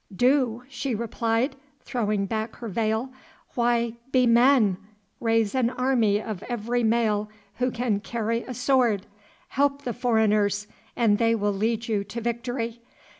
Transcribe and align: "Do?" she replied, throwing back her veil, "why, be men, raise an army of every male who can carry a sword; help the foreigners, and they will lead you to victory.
"Do?" 0.15 0.63
she 0.67 0.95
replied, 0.95 1.55
throwing 1.81 2.25
back 2.25 2.55
her 2.55 2.67
veil, 2.67 3.13
"why, 3.53 3.93
be 4.11 4.25
men, 4.25 4.77
raise 5.19 5.53
an 5.53 5.69
army 5.69 6.19
of 6.19 6.41
every 6.49 6.81
male 6.81 7.29
who 7.57 7.69
can 7.69 7.99
carry 7.99 8.41
a 8.45 8.53
sword; 8.55 9.05
help 9.49 9.83
the 9.83 9.93
foreigners, 9.93 10.65
and 10.95 11.19
they 11.19 11.35
will 11.35 11.53
lead 11.53 11.87
you 11.87 12.03
to 12.05 12.19
victory. 12.19 12.81